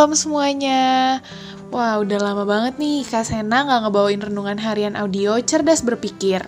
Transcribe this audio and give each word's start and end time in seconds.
Shalom 0.00 0.16
semuanya. 0.16 1.20
Wah 1.68 2.00
udah 2.00 2.16
lama 2.24 2.48
banget 2.48 2.80
nih 2.80 3.04
Kak 3.04 3.20
Sena 3.20 3.68
gak 3.68 3.84
ngebawain 3.84 4.16
renungan 4.16 4.56
harian 4.56 4.96
audio 4.96 5.36
cerdas 5.44 5.84
berpikir. 5.84 6.40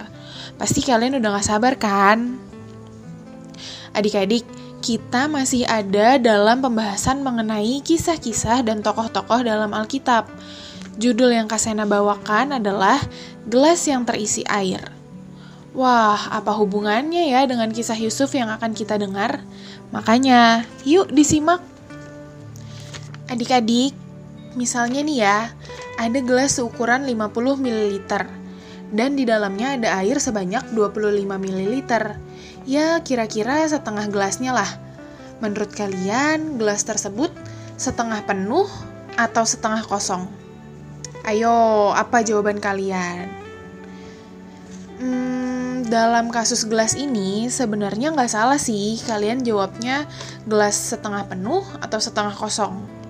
Pasti 0.56 0.80
kalian 0.80 1.20
udah 1.20 1.36
gak 1.36 1.44
sabar 1.52 1.76
kan? 1.76 2.40
Adik-adik, 3.93 4.48
kita 4.80 5.29
masih 5.29 5.68
ada 5.68 6.16
dalam 6.16 6.64
pembahasan 6.64 7.20
mengenai 7.20 7.84
kisah-kisah 7.84 8.64
dan 8.64 8.80
tokoh-tokoh 8.80 9.44
dalam 9.44 9.76
Alkitab. 9.76 10.32
Judul 10.96 11.36
yang 11.36 11.44
Kak 11.44 11.60
Sena 11.60 11.84
bawakan 11.84 12.57
adalah 12.57 13.04
Gelas 13.52 13.84
yang 13.84 14.08
terisi 14.08 14.48
air. 14.48 14.80
Wah, 15.76 16.16
apa 16.32 16.57
hubungannya 16.57 17.29
ya 17.29 17.44
dengan 17.44 17.68
kisah 17.68 18.00
Yusuf 18.00 18.32
yang 18.32 18.48
akan 18.48 18.72
kita 18.72 18.96
dengar? 18.96 19.44
Makanya, 19.93 20.64
yuk 20.88 21.12
disimak 21.12 21.60
Adik-adik, 23.32 23.96
misalnya 24.61 25.00
nih 25.00 25.18
ya, 25.25 25.49
ada 25.96 26.21
gelas 26.21 26.61
seukuran 26.61 27.09
50 27.09 27.64
ml 27.64 27.96
dan 28.93 29.17
di 29.17 29.25
dalamnya 29.25 29.81
ada 29.81 30.05
air 30.05 30.21
sebanyak 30.21 30.77
25 30.77 31.25
ml. 31.25 31.75
Ya, 32.69 33.00
kira-kira 33.00 33.64
setengah 33.64 34.05
gelasnya 34.12 34.52
lah. 34.52 34.69
Menurut 35.41 35.72
kalian, 35.72 36.61
gelas 36.61 36.84
tersebut 36.84 37.33
setengah 37.80 38.20
penuh 38.28 38.69
atau 39.16 39.48
setengah 39.48 39.80
kosong? 39.89 40.28
Ayo, 41.24 41.96
apa 41.96 42.20
jawaban 42.20 42.61
kalian? 42.61 43.33
Hmm, 45.00 45.89
dalam 45.89 46.28
kasus 46.28 46.69
gelas 46.69 46.92
ini 46.94 47.48
sebenarnya 47.48 48.12
nggak 48.12 48.30
salah 48.30 48.61
sih 48.61 49.00
kalian 49.02 49.41
jawabnya 49.41 50.05
gelas 50.44 50.77
setengah 50.77 51.27
penuh 51.27 51.64
atau 51.80 51.96
setengah 51.96 52.36
kosong. 52.36 53.02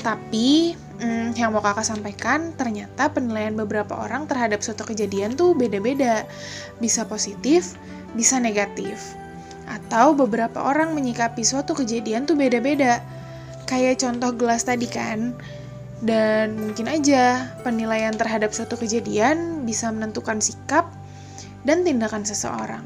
Tapi 0.00 0.72
hmm, 1.00 1.36
yang 1.36 1.52
mau 1.52 1.60
kakak 1.60 1.84
sampaikan, 1.84 2.56
ternyata 2.56 3.12
penilaian 3.12 3.52
beberapa 3.52 3.96
orang 4.00 4.24
terhadap 4.24 4.64
suatu 4.64 4.88
kejadian 4.88 5.36
tuh 5.36 5.52
beda-beda. 5.52 6.24
Bisa 6.80 7.04
positif, 7.04 7.76
bisa 8.16 8.40
negatif. 8.40 8.96
Atau 9.68 10.16
beberapa 10.16 10.64
orang 10.64 10.96
menyikapi 10.96 11.44
suatu 11.44 11.76
kejadian 11.76 12.24
tuh 12.24 12.34
beda-beda. 12.34 13.04
Kayak 13.68 14.02
contoh 14.02 14.32
gelas 14.34 14.64
tadi 14.64 14.88
kan. 14.88 15.36
Dan 16.00 16.56
mungkin 16.56 16.88
aja 16.88 17.52
penilaian 17.60 18.16
terhadap 18.16 18.56
suatu 18.56 18.80
kejadian 18.80 19.68
bisa 19.68 19.92
menentukan 19.92 20.40
sikap 20.40 20.88
dan 21.68 21.84
tindakan 21.84 22.24
seseorang. 22.24 22.82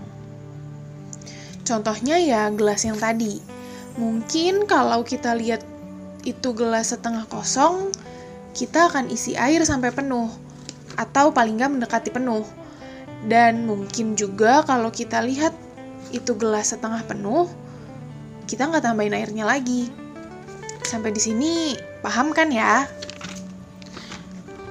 Contohnya 1.64 2.18
ya 2.20 2.50
gelas 2.50 2.84
yang 2.84 2.98
tadi. 2.98 3.40
Mungkin 3.94 4.66
kalau 4.66 5.06
kita 5.06 5.38
lihat 5.38 5.62
itu 6.24 6.56
gelas 6.56 6.96
setengah 6.96 7.28
kosong, 7.28 7.92
kita 8.56 8.88
akan 8.88 9.12
isi 9.12 9.36
air 9.36 9.60
sampai 9.62 9.92
penuh, 9.92 10.28
atau 10.96 11.30
paling 11.30 11.60
nggak 11.60 11.72
mendekati 11.78 12.10
penuh. 12.10 12.44
Dan 13.24 13.64
mungkin 13.64 14.16
juga 14.16 14.64
kalau 14.68 14.92
kita 14.92 15.24
lihat 15.24 15.56
itu 16.12 16.36
gelas 16.36 16.72
setengah 16.72 17.04
penuh, 17.08 17.48
kita 18.44 18.68
nggak 18.68 18.84
tambahin 18.84 19.16
airnya 19.16 19.48
lagi. 19.48 19.88
Sampai 20.84 21.16
di 21.16 21.20
sini 21.20 21.72
paham 22.04 22.36
kan 22.36 22.52
ya? 22.52 22.84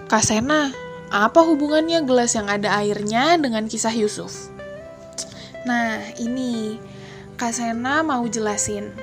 Kak 0.05 0.21
Sena, 0.21 0.69
apa 1.09 1.41
hubungannya 1.41 2.05
gelas 2.05 2.37
yang 2.37 2.45
ada 2.45 2.77
airnya 2.77 3.33
dengan 3.41 3.65
kisah 3.65 3.93
Yusuf? 3.93 4.53
Nah, 5.65 5.97
ini 6.21 6.77
Kak 7.33 7.49
Sena 7.49 8.05
mau 8.05 8.21
jelasin. 8.29 8.93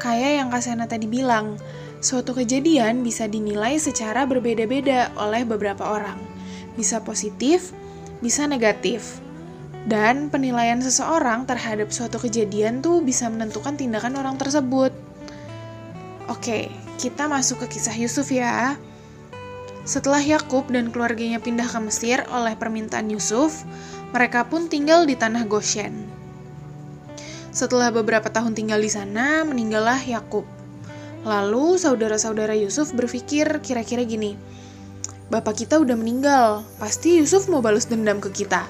Kayak 0.00 0.32
yang 0.40 0.48
Kak 0.48 0.64
Sena 0.64 0.88
tadi 0.88 1.04
bilang, 1.04 1.60
suatu 2.00 2.32
kejadian 2.32 3.04
bisa 3.04 3.28
dinilai 3.28 3.76
secara 3.76 4.24
berbeda-beda 4.24 5.12
oleh 5.20 5.44
beberapa 5.44 5.84
orang. 5.84 6.16
Bisa 6.74 7.04
positif, 7.04 7.76
bisa 8.24 8.48
negatif. 8.48 9.20
Dan 9.84 10.28
penilaian 10.28 10.80
seseorang 10.80 11.48
terhadap 11.48 11.88
suatu 11.88 12.20
kejadian 12.20 12.84
tuh 12.84 13.00
bisa 13.00 13.28
menentukan 13.32 13.76
tindakan 13.76 14.16
orang 14.16 14.36
tersebut. 14.36 14.92
Oke, 16.28 16.68
kita 17.00 17.28
masuk 17.28 17.64
ke 17.64 17.76
kisah 17.76 17.96
Yusuf 17.96 18.28
ya. 18.28 18.76
Setelah 19.88 20.20
Yakub 20.20 20.68
dan 20.68 20.92
keluarganya 20.92 21.40
pindah 21.40 21.64
ke 21.64 21.80
Mesir 21.80 22.20
oleh 22.28 22.52
permintaan 22.60 23.08
Yusuf, 23.08 23.64
mereka 24.12 24.44
pun 24.44 24.68
tinggal 24.68 25.08
di 25.08 25.16
tanah 25.16 25.48
Goshen. 25.48 26.04
Setelah 27.50 27.90
beberapa 27.90 28.28
tahun 28.28 28.52
tinggal 28.52 28.78
di 28.78 28.92
sana, 28.92 29.42
meninggallah 29.48 29.98
Yakub. 30.04 30.59
Lalu 31.20 31.76
saudara-saudara 31.76 32.56
Yusuf 32.56 32.96
berpikir 32.96 33.60
kira-kira 33.60 34.04
gini, 34.08 34.40
Bapak 35.30 35.62
kita 35.62 35.78
udah 35.78 35.94
meninggal, 35.94 36.66
pasti 36.82 37.22
Yusuf 37.22 37.46
mau 37.46 37.62
balas 37.62 37.86
dendam 37.86 38.18
ke 38.18 38.34
kita. 38.34 38.66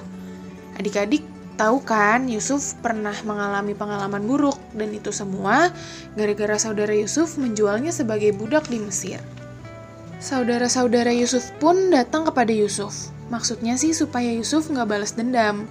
Adik-adik 0.77 1.25
tahu 1.57 1.81
kan 1.81 2.29
Yusuf 2.29 2.77
pernah 2.85 3.17
mengalami 3.25 3.73
pengalaman 3.73 4.21
buruk 4.29 4.61
dan 4.77 4.93
itu 4.93 5.09
semua 5.09 5.73
gara-gara 6.13 6.61
saudara 6.61 6.93
Yusuf 6.93 7.41
menjualnya 7.41 7.89
sebagai 7.89 8.37
budak 8.37 8.69
di 8.69 8.77
Mesir. 8.77 9.17
Saudara-saudara 10.21 11.09
Yusuf 11.09 11.49
pun 11.57 11.89
datang 11.89 12.29
kepada 12.29 12.53
Yusuf. 12.53 13.09
Maksudnya 13.33 13.73
sih 13.81 13.97
supaya 13.97 14.29
Yusuf 14.29 14.69
nggak 14.69 14.85
balas 14.85 15.17
dendam. 15.17 15.65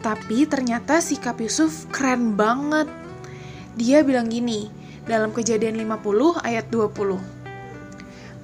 Tapi 0.00 0.48
ternyata 0.48 1.04
sikap 1.04 1.36
Yusuf 1.36 1.84
keren 1.92 2.32
banget. 2.32 2.88
Dia 3.76 4.00
bilang 4.00 4.32
gini, 4.32 4.72
dalam 5.10 5.34
kejadian 5.34 5.74
50 5.82 6.38
ayat 6.46 6.70
20. 6.70 7.18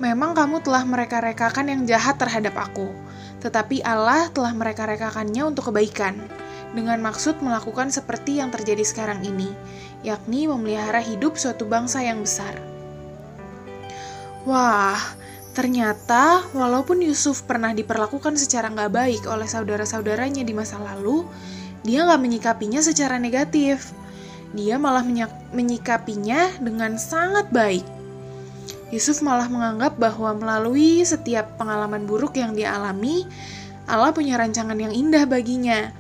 Memang 0.03 0.34
kamu 0.34 0.66
telah 0.66 0.82
mereka-rekakan 0.82 1.71
yang 1.71 1.82
jahat 1.87 2.19
terhadap 2.19 2.59
aku, 2.59 2.91
tetapi 3.38 3.87
Allah 3.87 4.27
telah 4.34 4.50
mereka-rekakannya 4.50 5.47
untuk 5.47 5.71
kebaikan, 5.71 6.19
dengan 6.75 6.99
maksud 6.99 7.38
melakukan 7.38 7.94
seperti 7.94 8.43
yang 8.43 8.50
terjadi 8.50 8.82
sekarang 8.82 9.22
ini, 9.22 9.47
yakni 10.03 10.50
memelihara 10.50 10.99
hidup 10.99 11.38
suatu 11.38 11.62
bangsa 11.71 12.03
yang 12.03 12.19
besar. 12.26 12.59
Wah, 14.43 14.99
Ternyata, 15.56 16.44
walaupun 16.53 17.00
Yusuf 17.00 17.49
pernah 17.49 17.72
diperlakukan 17.72 18.37
secara 18.37 18.69
nggak 18.69 18.93
baik 18.93 19.22
oleh 19.25 19.49
saudara-saudaranya 19.49 20.44
di 20.44 20.53
masa 20.53 20.76
lalu, 20.76 21.25
dia 21.81 22.05
nggak 22.05 22.21
menyikapinya 22.21 22.84
secara 22.84 23.16
negatif. 23.16 23.88
Dia 24.56 24.81
malah 24.81 25.05
menyikapinya 25.53 26.56
dengan 26.56 26.97
sangat 26.97 27.53
baik. 27.53 27.84
Yusuf 28.89 29.21
malah 29.21 29.53
menganggap 29.53 30.00
bahwa 30.00 30.33
melalui 30.33 31.05
setiap 31.05 31.61
pengalaman 31.61 32.09
buruk 32.09 32.41
yang 32.41 32.56
dia 32.56 32.72
alami, 32.72 33.28
Allah 33.84 34.17
punya 34.17 34.41
rancangan 34.41 34.78
yang 34.81 34.97
indah 34.97 35.28
baginya 35.28 35.93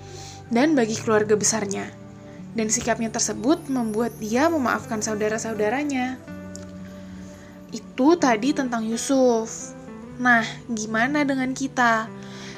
dan 0.48 0.72
bagi 0.72 0.96
keluarga 0.96 1.36
besarnya. 1.36 1.92
Dan 2.56 2.72
sikapnya 2.72 3.12
tersebut 3.12 3.68
membuat 3.68 4.16
dia 4.16 4.48
memaafkan 4.48 5.04
saudara-saudaranya. 5.04 6.16
Itu 7.68 8.16
tadi 8.16 8.56
tentang 8.56 8.88
Yusuf. 8.88 9.76
Nah, 10.16 10.46
gimana 10.72 11.28
dengan 11.28 11.52
kita? 11.52 12.08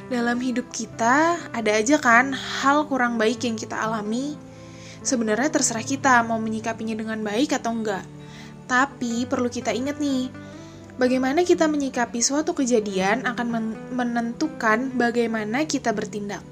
Dalam 0.07 0.39
hidup 0.39 0.71
kita, 0.71 1.37
ada 1.51 1.71
aja 1.75 1.99
kan 1.99 2.31
hal 2.31 2.87
kurang 2.87 3.19
baik 3.19 3.43
yang 3.43 3.59
kita 3.59 3.75
alami. 3.75 4.39
Sebenarnya 5.09 5.49
terserah 5.49 5.81
kita 5.81 6.21
mau 6.21 6.37
menyikapinya 6.37 6.93
dengan 6.93 7.17
baik 7.25 7.57
atau 7.57 7.73
enggak. 7.73 8.05
Tapi 8.69 9.25
perlu 9.25 9.49
kita 9.49 9.73
ingat 9.73 9.97
nih, 9.97 10.29
bagaimana 11.01 11.49
kita 11.49 11.65
menyikapi 11.65 12.21
suatu 12.21 12.53
kejadian 12.53 13.25
akan 13.25 13.73
menentukan 13.89 14.93
bagaimana 14.93 15.65
kita 15.65 15.97
bertindak. 15.97 16.45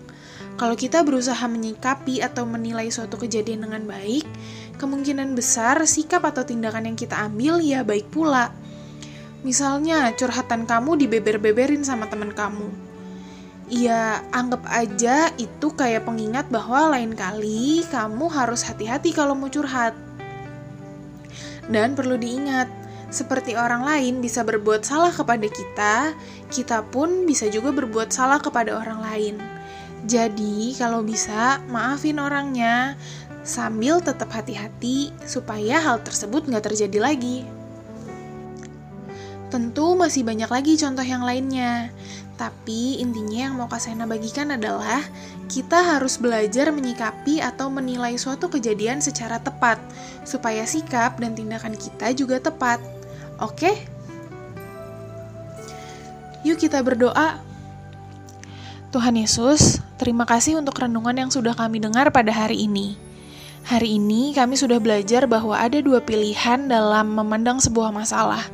Kalau 0.56 0.72
kita 0.72 1.04
berusaha 1.04 1.44
menyikapi 1.44 2.24
atau 2.24 2.48
menilai 2.48 2.88
suatu 2.88 3.20
kejadian 3.20 3.68
dengan 3.68 3.84
baik, 3.84 4.24
kemungkinan 4.80 5.36
besar 5.36 5.84
sikap 5.84 6.24
atau 6.24 6.48
tindakan 6.48 6.88
yang 6.88 6.96
kita 6.96 7.12
ambil 7.28 7.60
ya 7.60 7.84
baik 7.84 8.08
pula. 8.08 8.56
Misalnya, 9.44 10.16
curhatan 10.16 10.64
kamu 10.64 10.96
dibeber-beberin 11.04 11.84
sama 11.84 12.08
teman 12.08 12.32
kamu. 12.32 12.85
Ya, 13.66 14.22
anggap 14.30 14.62
aja 14.70 15.34
itu 15.42 15.74
kayak 15.74 16.06
pengingat 16.06 16.46
bahwa 16.54 16.94
lain 16.94 17.18
kali 17.18 17.82
kamu 17.90 18.30
harus 18.30 18.62
hati-hati 18.62 19.10
kalau 19.10 19.34
mau 19.34 19.50
curhat. 19.50 19.90
Dan 21.66 21.98
perlu 21.98 22.14
diingat, 22.14 22.70
seperti 23.10 23.58
orang 23.58 23.82
lain 23.82 24.22
bisa 24.22 24.46
berbuat 24.46 24.86
salah 24.86 25.10
kepada 25.10 25.50
kita, 25.50 26.14
kita 26.46 26.86
pun 26.94 27.26
bisa 27.26 27.50
juga 27.50 27.74
berbuat 27.74 28.14
salah 28.14 28.38
kepada 28.38 28.78
orang 28.78 29.02
lain. 29.02 29.34
Jadi, 30.06 30.70
kalau 30.78 31.02
bisa, 31.02 31.58
maafin 31.66 32.22
orangnya 32.22 32.94
sambil 33.42 33.98
tetap 33.98 34.30
hati-hati 34.30 35.10
supaya 35.26 35.82
hal 35.82 36.02
tersebut 36.06 36.46
nggak 36.46 36.70
terjadi 36.70 36.98
lagi. 37.02 37.42
Tentu 39.50 39.94
masih 39.94 40.26
banyak 40.26 40.50
lagi 40.50 40.74
contoh 40.78 41.06
yang 41.06 41.22
lainnya, 41.22 41.94
tapi 42.36 43.00
intinya 43.00 43.48
yang 43.48 43.56
mau 43.56 43.64
Kak 43.64 43.80
Sena 43.80 44.04
bagikan 44.04 44.52
adalah 44.52 45.00
kita 45.48 45.80
harus 45.96 46.20
belajar 46.20 46.68
menyikapi 46.68 47.40
atau 47.40 47.72
menilai 47.72 48.20
suatu 48.20 48.52
kejadian 48.52 49.00
secara 49.00 49.40
tepat, 49.40 49.80
supaya 50.28 50.68
sikap 50.68 51.16
dan 51.16 51.32
tindakan 51.32 51.72
kita 51.72 52.12
juga 52.12 52.36
tepat. 52.36 52.76
Oke? 53.40 53.72
Yuk 56.44 56.60
kita 56.60 56.84
berdoa. 56.84 57.40
Tuhan 58.92 59.16
Yesus, 59.16 59.80
terima 59.96 60.28
kasih 60.28 60.60
untuk 60.60 60.76
renungan 60.76 61.16
yang 61.16 61.30
sudah 61.32 61.56
kami 61.56 61.80
dengar 61.80 62.12
pada 62.12 62.30
hari 62.30 62.68
ini. 62.68 62.96
Hari 63.66 63.98
ini 63.98 64.30
kami 64.30 64.54
sudah 64.54 64.78
belajar 64.78 65.26
bahwa 65.26 65.58
ada 65.58 65.82
dua 65.82 65.98
pilihan 65.98 66.70
dalam 66.70 67.18
memandang 67.18 67.58
sebuah 67.58 67.90
masalah, 67.90 68.46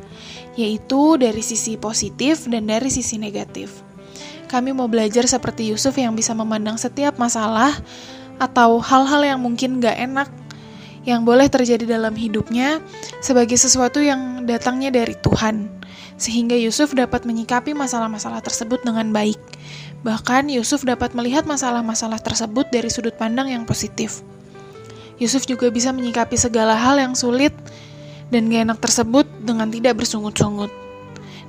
yaitu 0.58 1.16
dari 1.16 1.40
sisi 1.40 1.80
positif 1.80 2.44
dan 2.48 2.68
dari 2.68 2.92
sisi 2.92 3.16
negatif. 3.16 3.82
Kami 4.52 4.76
mau 4.76 4.84
belajar 4.84 5.24
seperti 5.24 5.72
Yusuf 5.72 5.96
yang 5.96 6.12
bisa 6.12 6.36
memandang 6.36 6.76
setiap 6.76 7.16
masalah 7.16 7.72
atau 8.36 8.82
hal-hal 8.84 9.24
yang 9.24 9.40
mungkin 9.40 9.80
gak 9.80 9.96
enak 9.96 10.28
yang 11.02 11.26
boleh 11.26 11.50
terjadi 11.50 11.98
dalam 11.98 12.14
hidupnya 12.14 12.78
sebagai 13.18 13.58
sesuatu 13.58 13.98
yang 13.98 14.46
datangnya 14.46 14.94
dari 14.94 15.18
Tuhan, 15.18 15.66
sehingga 16.14 16.54
Yusuf 16.54 16.94
dapat 16.94 17.26
menyikapi 17.26 17.74
masalah-masalah 17.74 18.38
tersebut 18.38 18.86
dengan 18.86 19.10
baik. 19.10 19.38
Bahkan 20.06 20.50
Yusuf 20.50 20.86
dapat 20.86 21.14
melihat 21.14 21.42
masalah-masalah 21.46 22.22
tersebut 22.22 22.70
dari 22.70 22.90
sudut 22.90 23.14
pandang 23.18 23.50
yang 23.50 23.66
positif. 23.66 24.22
Yusuf 25.18 25.46
juga 25.46 25.70
bisa 25.70 25.94
menyikapi 25.94 26.34
segala 26.34 26.74
hal 26.74 26.98
yang 26.98 27.14
sulit 27.14 27.54
dan 28.32 28.48
gak 28.48 28.64
enak 28.72 28.78
tersebut 28.80 29.28
dengan 29.44 29.68
tidak 29.68 30.00
bersungut-sungut. 30.00 30.72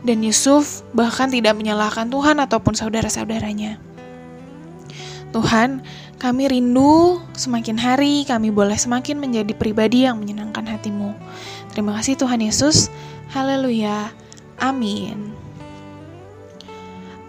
Dan 0.03 0.19
Yusuf 0.19 0.83
bahkan 0.91 1.31
tidak 1.31 1.55
menyalahkan 1.55 2.11
Tuhan 2.11 2.43
ataupun 2.43 2.75
saudara-saudaranya. 2.75 3.79
Tuhan, 5.31 5.81
kami 6.19 6.43
rindu 6.51 7.23
semakin 7.33 7.79
hari 7.79 8.27
kami 8.27 8.53
boleh 8.53 8.75
semakin 8.75 9.17
menjadi 9.17 9.55
pribadi 9.55 10.05
yang 10.05 10.19
menyenangkan 10.19 10.67
hatimu. 10.67 11.15
Terima 11.71 11.95
kasih 11.97 12.19
Tuhan 12.19 12.43
Yesus. 12.43 12.91
Haleluya. 13.33 14.13
Amin. 14.61 15.33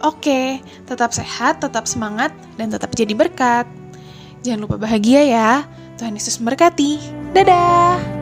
Oke, 0.04 0.60
tetap 0.84 1.16
sehat, 1.16 1.64
tetap 1.64 1.88
semangat, 1.88 2.28
dan 2.60 2.68
tetap 2.68 2.92
jadi 2.92 3.16
berkat. 3.16 3.64
Jangan 4.44 4.68
lupa 4.68 4.76
bahagia 4.76 5.24
ya. 5.24 5.50
Tuhan 5.96 6.12
Yesus 6.12 6.36
memberkati. 6.36 7.00
Dadah! 7.32 8.13